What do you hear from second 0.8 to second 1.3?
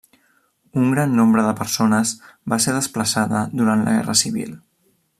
Un gran